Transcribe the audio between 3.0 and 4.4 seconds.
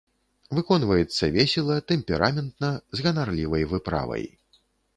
ганарлівай выправай.